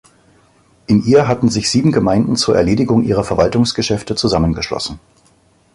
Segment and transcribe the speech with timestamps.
[0.87, 4.99] In ihr hatten sich sieben Gemeinden zur Erledigung ihrer Verwaltungsgeschäfte zusammengeschlossen.